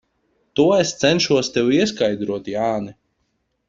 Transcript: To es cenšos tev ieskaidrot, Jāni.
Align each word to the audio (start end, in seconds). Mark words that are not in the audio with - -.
To 0.59 0.65
es 0.77 0.95
cenšos 1.03 1.53
tev 1.59 1.71
ieskaidrot, 1.79 2.53
Jāni. 2.57 3.01